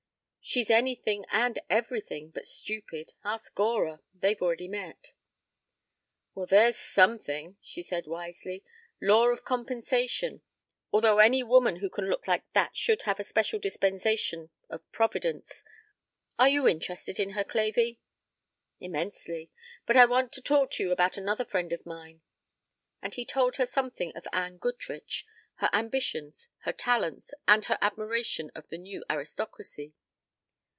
[0.43, 3.13] "She's anything and everything but stupid.
[3.23, 4.01] Ask Gora.
[4.13, 4.97] They've met already."
[6.33, 8.65] "Well, there's something," she said wisely.
[8.99, 10.41] "Law of compensation.
[10.91, 15.63] Although any woman who can look like that should have a special dispensation of Providence.
[16.39, 17.99] Are you interested in her, Clavey?"
[18.81, 19.51] "Immensely.
[19.85, 22.23] But I want to talk to you about another friend of mine."
[23.01, 25.23] And he told her something of Anne Goodrich,
[25.57, 29.93] her ambitions, her talents, and her admiration of the new aristocracy.